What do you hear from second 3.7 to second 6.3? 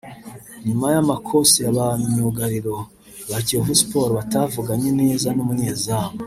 Sport batavuganye neza n’umunyezamu